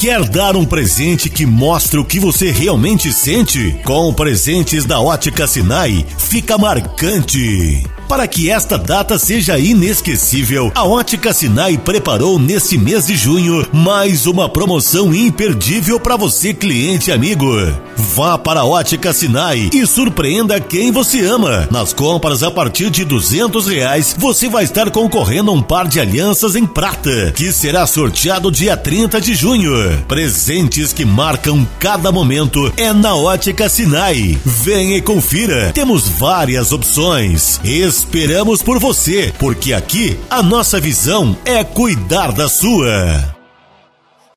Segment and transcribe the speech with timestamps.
[0.00, 3.80] Quer dar um presente que mostre o que você realmente sente?
[3.84, 7.84] Com presentes da Ótica Sinai, fica marcante.
[8.12, 14.26] Para que esta data seja inesquecível, a Ótica Sinai preparou nesse mês de junho mais
[14.26, 17.46] uma promoção imperdível para você, cliente amigo.
[18.14, 21.66] Vá para a Ótica Sinai e surpreenda quem você ama.
[21.70, 25.98] Nas compras a partir de duzentos reais, você vai estar concorrendo a um par de
[25.98, 29.72] alianças em prata, que será sorteado dia 30 de junho.
[30.06, 34.38] Presentes que marcam cada momento é na Ótica Sinai.
[34.44, 35.72] Venha e confira.
[35.72, 37.58] Temos várias opções.
[38.02, 43.41] Esperamos por você, porque aqui a nossa visão é cuidar da sua.